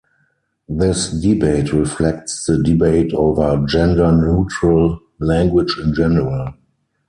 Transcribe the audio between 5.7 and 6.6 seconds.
in general.